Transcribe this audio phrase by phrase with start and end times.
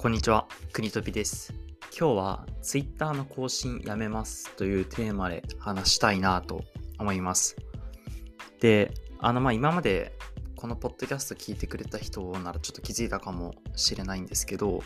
[0.00, 1.52] こんにちは、国飛です。
[1.90, 6.62] 今日は Twitter の更新やめますというテーマで話したいなと
[7.00, 7.56] 思います。
[8.60, 10.16] で、あのま今まで
[10.54, 14.84] このポッドキャスト聞いてくれた人ならちょっと気づいたかもしれないんですけど、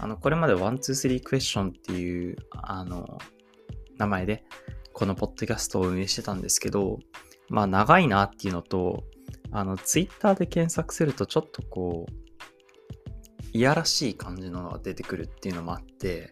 [0.00, 3.18] あのこれまで123クエスチョンっていうあの
[3.96, 4.42] 名前で
[4.92, 6.98] このポッドキャストを運営してたんですけど、
[7.48, 9.04] まあ長いなっていうのと、
[9.52, 12.25] あの Twitter で検索するとちょっとこう
[13.56, 16.30] いやらしい感じのが出てくるっていうのもあって、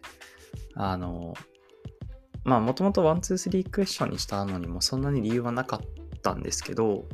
[0.75, 1.33] あの、
[2.43, 7.05] まあもともとワン、ツー、スリークエスチョンにしたのにもそんなに理由はなかったんですけど、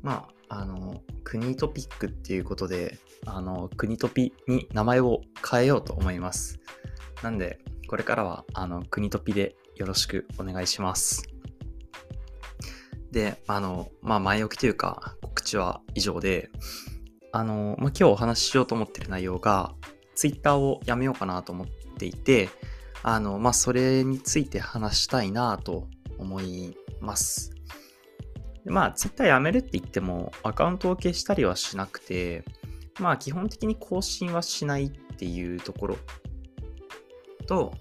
[0.00, 6.60] まあ、あの、国トピックっていうことで、あの、国トピに名前を変えようと思います。
[7.24, 11.24] なんで、これからは、あの、国トピでよろしくお願いします。
[13.10, 16.50] で、あの、まあ前置きというか、告知は以上で、
[17.32, 19.74] あの、まあ、今日お話ししようと思ってる内容が、
[20.14, 21.66] ツイッターをやめようかなと思っ
[21.98, 22.50] ていて、
[23.02, 27.52] あの、まあ、それについて話したいなと思います。
[28.64, 32.44] でまあ、ツイッターやめるって言っても、アカウントを消したりはしなくて、
[33.00, 35.96] まあ、基本的に更新はしないっていうところ
[37.46, 37.72] と、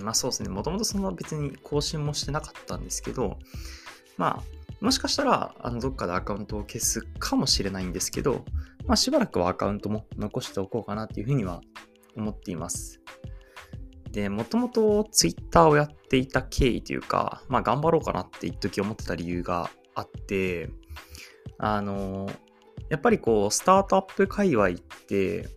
[0.00, 3.38] まあそうですね、もともとそんな別に更新もしてなかったんですけど、
[4.16, 8.44] まあ、もしかしたら、あの、どっかでアカウントを消すかもしれないんですけど、
[8.84, 11.60] まあ、しばらくはアカウントも残しておこうかなっていうふうには
[12.16, 13.00] 思っています。
[14.10, 20.68] で、もともと Twitter をやっていた経緯というか、まあ、頑張ろうかなって一時思ってた理由があって、
[21.58, 22.28] あの、
[22.90, 25.48] やっぱりこう、スタートアップ界隈って、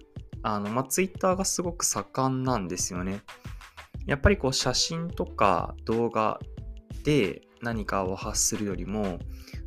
[0.43, 3.23] あの、まあ、Twitter がすごく盛んなんですよね。
[4.05, 6.39] やっぱりこう、写真とか動画
[7.03, 9.19] で何かを発するよりも、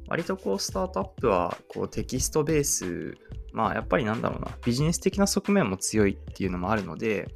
[0.09, 3.19] 割とこう、スタートアップはこうテキストベース
[3.53, 7.29] まあやっぱりなんだろうな、ビジネス的な側面も強いっていうのもあるので、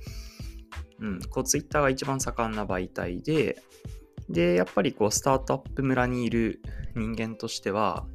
[1.01, 3.63] うん、こうツイッターが一番盛んな媒体で、
[4.29, 6.61] で、やっぱりこうスタートアップ村にいる
[6.95, 8.07] 人間としては、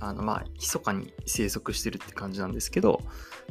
[0.00, 3.00] あのまあ、密かに生息してるって感じなんですけど、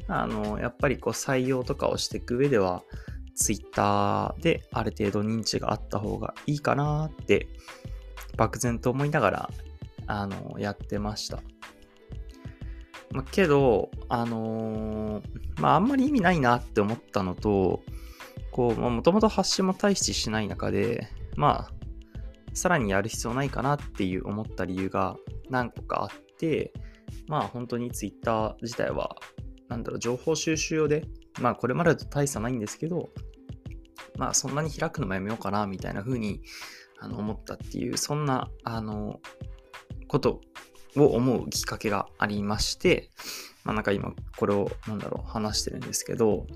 [0.08, 2.84] あの、やっぱりこう採用とかをしていく上では、
[3.38, 7.48] ツイッターである程度認知があった方がいいかなって、
[8.36, 9.50] 漠然と思いながら、
[10.08, 11.42] あの、やってました。
[13.12, 17.84] まあ、けど、あのー、まあ、あんまり意味ないなって思ったのと、
[18.52, 21.78] こう、もともと発信も大してしない中で、まあ、
[22.58, 25.16] さらにやる必要ないかなっていう思った理由が
[25.50, 26.74] 何個かあって、
[27.28, 29.16] まあ本当に Twitter 自体は、
[29.70, 31.06] なんだろう、情報収集用で、
[31.40, 33.10] まあこれまでと大差ないんですけど、
[34.18, 36.42] まあそんなに開くのもやめようかな、みたいな風に
[37.00, 39.20] あの思ったっていう、そんな、あの、
[40.08, 40.42] こと
[40.96, 43.10] を思うきっかけがありまして、
[43.64, 46.48] まあなんか今これをなんだろう話してるんですけど、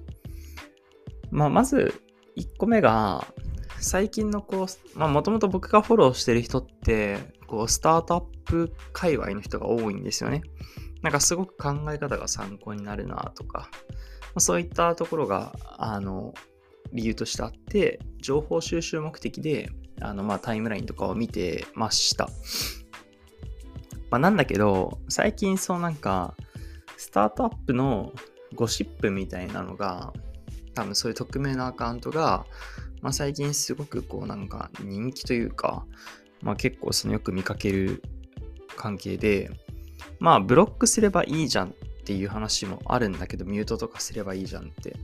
[1.30, 2.02] まあまず
[2.38, 3.25] 1個目が、
[3.80, 7.18] 最近のこう、まあもともと僕がフォローしてる人って、
[7.48, 10.42] こうスタートアップ界隈の人が多いんですよね。
[11.02, 13.69] なんかすごく考え方が参考になるなとか、
[14.38, 16.34] そういったところが、あの、
[16.94, 19.69] 理由としてあって、情報収集目的で、
[20.00, 22.30] あの、まあタイムラインとかを見てました。
[24.09, 26.36] まあ、なんだけど、最近そうなんか、
[26.97, 28.12] スタートアップの
[28.56, 30.14] ゴシップみたいなのが、
[30.75, 32.46] 多分そういう匿名のアカウントが、
[33.02, 35.86] まあ、最近すごくこうなんか人気というか、
[36.42, 38.03] まあ、結構そのよく見かける
[38.75, 39.50] 関係で、
[40.19, 41.75] まあブロックすればいいじゃん
[42.11, 44.97] ていう話もあるんだけど、ミュートとかすればいいじゃんって。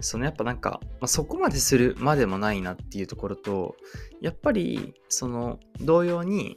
[0.00, 3.76] そのやっぱなんか、まあ、そこまでするまでもないなっていうところと、
[4.20, 6.56] やっぱりその同様に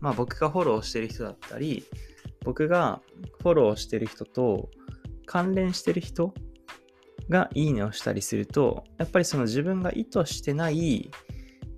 [0.00, 1.84] まあ僕がフォローしてる人だったり、
[2.44, 3.00] 僕が
[3.42, 4.70] フォローしてる人と
[5.24, 6.34] 関連してる人
[7.28, 11.08] がいいねをしたりすると、やっぱりその自分が意図してない、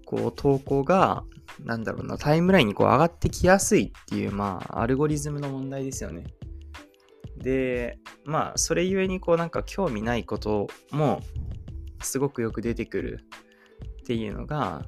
[0.06, 1.24] こう投稿が、
[1.62, 6.24] なんだろうな、タイムラインにこう上がってきやすいっていう、まあ、アルゴリズムの問題ですよね。
[7.38, 11.20] で、まあ、それゆえにこうなんか興味ないことも
[12.02, 13.24] すごくよく出てくる
[14.00, 14.86] っていうのが、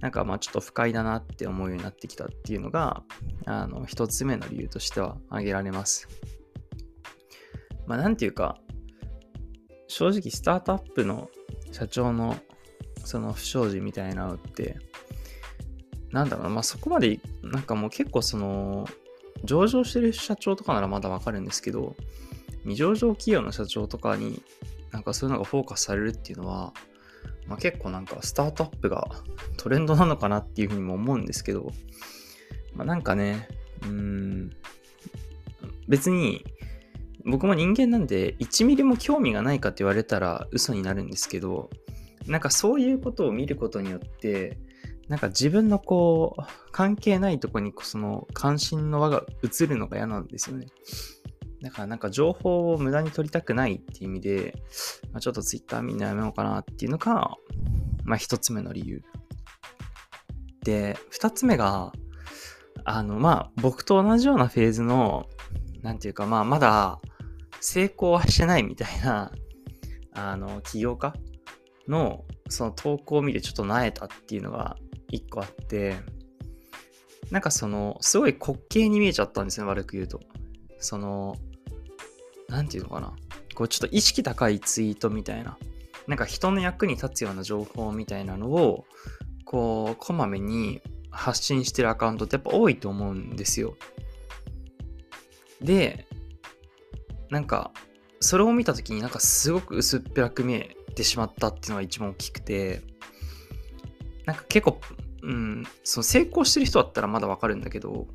[0.00, 3.02] なんかまあちょっと不快だなって思うようになってきたっていうのが、
[3.44, 6.08] あの、一つ目の理由としては挙げられます。
[7.86, 8.58] まあなんていうか、
[9.88, 11.28] 正直スタートアップの
[11.72, 12.36] 社長の
[13.04, 14.78] その不祥事みたいなのって、
[16.12, 18.86] なんだろう、まあそこまで、なんかもう結構その、
[19.44, 21.96] 上場してる社長とかならまだわかるんですけど、
[22.62, 24.42] 未上場企業の社長とかに
[24.92, 26.72] なんかそういうのがフォーカスされるっていうのは、
[27.46, 29.08] まあ、結構なんかスタートアップが
[29.56, 31.70] トレンドなのかなっていうふうにも思うんですけど、
[32.74, 33.48] まあ、なんかね、
[33.82, 34.50] うん、
[35.88, 36.44] 別に
[37.24, 41.70] 僕も人間なんで1ミリも興味がないかって言われたら嘘になるんですけど、
[42.26, 44.58] なんかそういうことを見ることによって、
[45.10, 50.68] なんか自分のこう、関係ないとこにその関心の輪が移るのが嫌なんですよね。
[51.60, 54.54] だからなんか情報を無駄に取りたくないっていう意味で、
[55.12, 57.32] まあ、ちょっと Twitter みんなやめようかなっていうのが、
[58.04, 59.02] まあ一つ目の理由。
[60.62, 61.90] で、二つ目が、
[62.84, 65.26] あの、まあ僕と同じようなフェーズの、
[65.82, 67.00] なんていうかまあまだ
[67.60, 69.32] 成功はしてないみたいな、
[70.12, 71.14] あの、起業家
[71.88, 74.76] のその投稿を見てちょっと萎えたっていうのが
[75.10, 75.96] 一個あって、
[77.30, 80.20] なんかその、すごい滑稽に見えちゃったんですね、悪く言うと。
[80.78, 81.36] その、
[82.48, 83.12] なんていうのかな。
[83.54, 85.58] こうちょっと意識高いツイートみたいな。
[86.06, 88.84] なんか人の役に立つような情報みたいなのを、
[89.44, 90.80] こう、こまめに
[91.10, 93.76] 発信してるアカウントってやっぱ多いと思うんですよ。
[95.60, 96.06] で、
[97.30, 97.72] なんか、
[98.18, 102.82] それを見た時になんかすごく薄っぺらく見えてしまったっていうのが一番大きくて、
[104.26, 104.80] なんか結構、
[105.22, 108.08] うん、その成功してる人だったらまだわかるんだけど、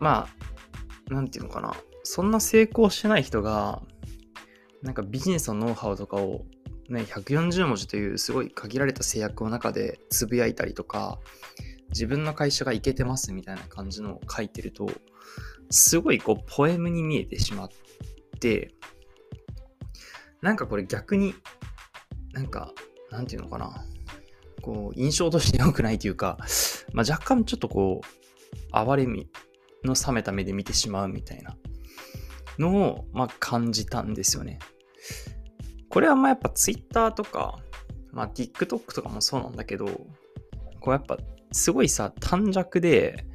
[0.00, 0.28] ま
[1.10, 1.74] あ、なんていうのかな。
[2.04, 3.82] そんな成功してない人が、
[4.82, 6.44] なんかビジネスのノウハウとかを
[6.88, 11.18] ね、140文字というすごい限られた制約の中でつぶやいたりとか、
[11.90, 14.90] 自分の会社がいけてますみたいな感じのを書いてると、
[15.70, 17.68] すごいこうポエムに見えてしまっ
[18.40, 18.74] て、
[20.40, 21.34] なんかこれ逆に、
[22.32, 22.72] なんか、
[23.10, 23.84] なんていうのかな。
[24.62, 26.38] こう、印象として良くないというか、
[26.92, 28.06] まあ、若干ちょっとこう、
[28.70, 29.28] 哀れみ
[29.84, 31.56] の冷めた目で見てしまうみたいな
[32.58, 34.58] のを、まあ、感じたんですよね。
[35.88, 37.58] これはまあやっぱ Twitter とか、
[38.12, 39.86] まあ、TikTok とかもそうなんだけど、
[40.80, 41.18] こうやっぱ
[41.52, 43.26] すごいさ、短尺で、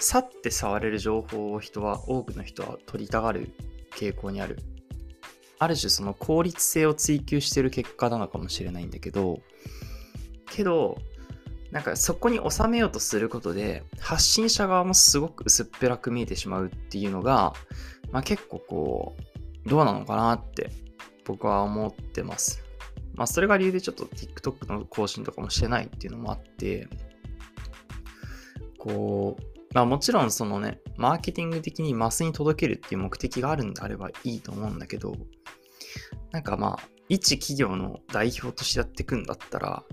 [0.00, 3.50] さって触れる情報を人は、多くの人は取りたがる
[3.94, 4.58] 傾向にある。
[5.58, 9.40] ある種その効率性を追求してる結果なのかもしれないんだけど、
[10.50, 10.98] けど、
[11.70, 17.52] なんかそこに収めようとすることで、発信者側もすごく薄っぺらく見えてしまうっていうのが、
[18.10, 19.16] まあ結構こ
[19.66, 20.70] う、どうなのかなって
[21.24, 22.62] 僕は思ってます。
[23.14, 26.88] まあそれが理由でちょっと TikTok の更新とかもしてないっていうのもあって、
[28.78, 29.42] こう、
[29.74, 35.14] まあもちろんそのね、マーケティング的にマスに届けるっていう目的があるんであればいいと思うんだけど、
[36.32, 39.84] なんかまあ、一企業の代表としてやっていくんだったら、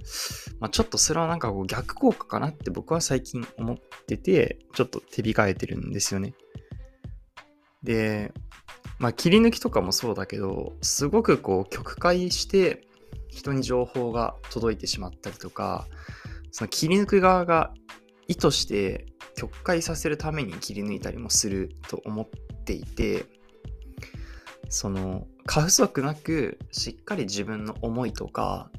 [0.60, 3.78] まあ、ちょっとそれはなんかこう逆効果かなって僕は最近思っ
[4.08, 6.34] てて、ちょっと手控えてるんですよね。
[7.84, 8.34] で、
[9.00, 12.88] まあ切り抜きとかもそうだけど、すごくこう曲解して
[13.30, 15.88] 人に情報が届いてしまったりとか、
[16.52, 17.74] その切り抜く側が
[18.28, 22.30] 意図して曲解させるために切り抜いたりもすると思っ
[22.64, 23.26] ていて、
[24.70, 28.70] その過不足なくしっかり自分の思いとか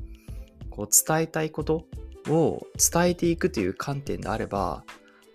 [0.70, 1.86] こう伝えたいこと
[2.28, 4.84] を伝えていくという観点であれば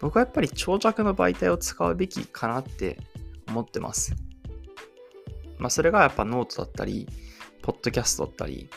[0.02, 2.98] 僕はやっぱり長尺の媒体を使うべきかなって
[3.48, 4.16] 思ってます。
[5.60, 7.08] まあそれがやっぱノートだったり、
[7.62, 8.68] ポッドキャストだったり、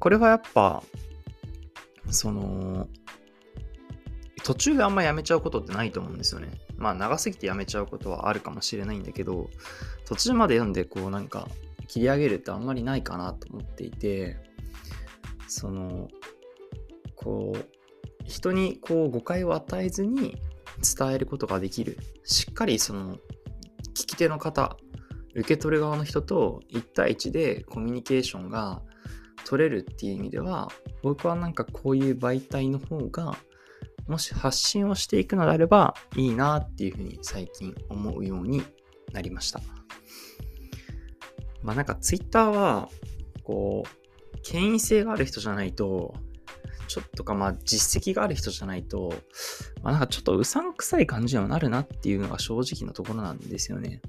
[0.00, 0.82] これはやっぱ、
[2.10, 2.88] その、
[4.44, 6.50] 途中であんまやめちゃうことってないと思うんですよね。
[6.76, 9.48] まあ長すぎてやめちゃうことはあるかもしれないんだけど、
[10.06, 11.48] 途中まで読んでこうなんか
[11.86, 14.36] 切り上げるってあんまりないかなと思っていて、
[15.46, 16.08] その、
[17.14, 17.64] こう、
[18.24, 20.36] 人にこう誤解を与えずに
[20.98, 21.98] 伝えることができる。
[22.24, 23.16] しっかりその、
[23.94, 24.76] 聞き手の方、
[25.34, 28.82] 受け取る側の人と1対1でコミュニケーションが
[29.44, 30.68] 取れるっていう意味では、
[31.02, 33.36] 僕はなんかこういう媒体の方が
[34.08, 38.62] もし発信をしていくのであればいいなっていうふうに最近思うように
[39.12, 39.60] なりました。
[41.62, 42.88] まあなんか Twitter は、
[43.44, 46.14] こう、権威性がある人じゃないと、
[46.88, 49.14] ちょっとかまあ実績がある人じゃないと、
[49.82, 54.02] まあなんかちょっとうさんくさい感じにはなるなっていうのが正直なところなんですよね。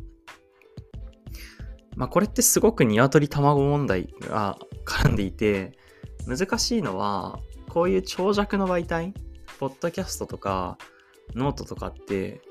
[1.96, 5.78] まあこれってすごく鶏卵問題が絡んでいて、
[6.26, 9.14] 難しいのは、こういう長尺の媒体、
[9.60, 10.78] ポッドキャストとか、
[11.36, 12.42] ノートとかって、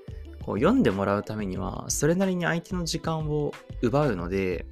[0.44, 4.66] こう読んでもらうためには、それなりに相手の時間を奪うので、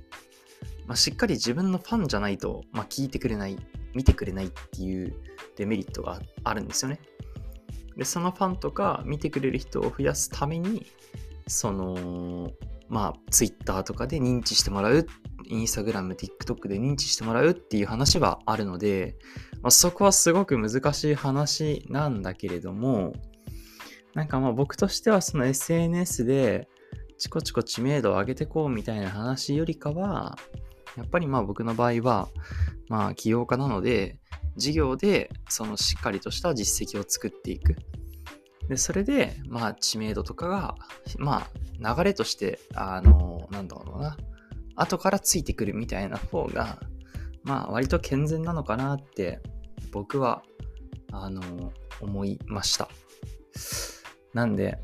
[0.87, 3.57] まあ、しっかり自分のファンじゃないと、まあ、聞いてくれない、
[3.95, 5.15] 見てくれないっていう
[5.57, 7.01] デメリットがあるんですよね。
[7.97, 10.87] で、そのファンとか見てくれる人を増やすために、
[11.47, 12.51] その、
[12.89, 15.07] まあ、Twitter とかで認知してもらう、
[15.49, 19.17] Instagram、TikTok で認知してもらうっていう話はあるので、
[19.63, 23.13] まあ、そこはすごく難しい話なんだけれども、
[24.15, 26.69] なんかまあ僕としてはその SNS で
[27.19, 30.37] チコチコ知名度を上げてこうみたいな話よりかは、
[30.97, 32.29] やっぱりまあ僕の場合は、
[32.89, 34.17] まあ起業家なので、
[34.57, 37.77] 事業でそのしっかりとした実績を作っていく。
[38.69, 40.75] で、それで、まあ知名度とかが、
[41.19, 41.47] ま
[41.83, 44.17] あ流れとして、あの、なんだろうな、
[44.81, 46.81] 後からついてくるみたいな方が、
[47.43, 49.41] まあ割と健全なのかなって
[49.93, 50.43] 僕は、
[51.13, 52.89] あの、思いました。
[54.33, 54.79] なんで、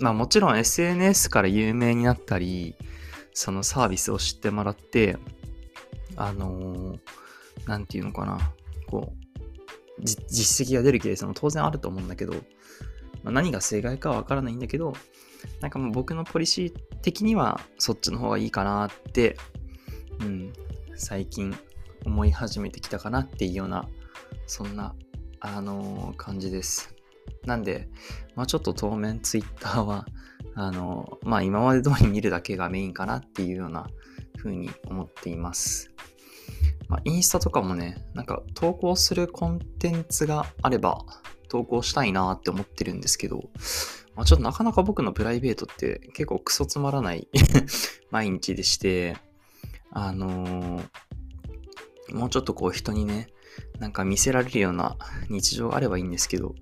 [0.00, 2.76] まあもちろん SNS から有名になったり、
[3.32, 5.16] そのサービスを知ってもらって、
[6.16, 8.38] あのー、ていうのかな、
[8.88, 9.22] こう、
[10.04, 12.34] 実績が出るケースも当然あると思うんだけど、
[13.22, 14.92] まあ、何が正解かはわからないんだけど、
[15.60, 19.36] なんかもう僕のポリシー的にはそっちの方がいいかなって、
[20.20, 20.52] うん、
[20.94, 21.54] 最近
[22.04, 23.88] 思い始めてきたかなっていうような、
[24.46, 24.94] そんな、
[25.40, 26.94] あのー、感じです。
[27.44, 27.88] なんで、
[28.34, 30.06] まあちょっと当面ツイッターは、
[30.54, 33.88] あのー、まあ今まで通り見るだけがメインかなっていうような
[34.36, 35.92] 風に思っています。
[36.88, 41.04] まあ、インスタとかもね、なんか投稿するコンテンツがあれば
[41.52, 43.50] 投稿したいなって思ってるんですけど、
[44.16, 47.28] まあ、ちょっとなかなか僕のプライベートって結構クソつまらない
[48.10, 49.18] 毎日でして、
[49.90, 53.28] あのー、もうちょっとこう人にね、
[53.80, 54.96] なんか見せられるような
[55.28, 56.54] 日常があればいいんですけど、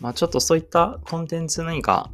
[0.00, 2.10] まあちょっとそういったコンテンツ何か、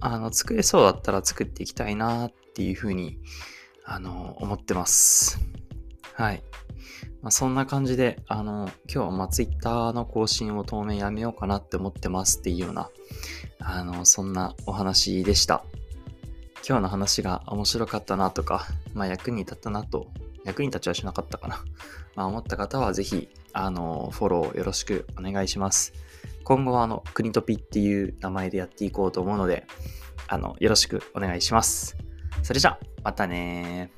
[0.00, 3.20] あの、作れそうだったら作っていきたいなっていうふうに、
[3.86, 5.40] あの、思ってます。
[6.12, 6.42] はい。
[7.22, 12.90] まあ、そんな感じで、あの、今日はまあ Twitter の更新を当面やめようかなって思ってますっていうような、
[13.60, 15.64] あの、そんなお話でした。
[16.68, 20.08] 今日の話が面白かったなとか、まあ役に立ったなと、
[20.44, 21.64] 役に立ちはしなかったかな。
[22.16, 25.92] まあ思った方はぜひ、あの、フォローよろしくお願いします。
[26.42, 29.64] 今後はあの、国トピっていう名前でやっていこうと思うので、
[30.26, 31.96] あの、よろしくお願いします。
[32.42, 33.92] それじゃ、またね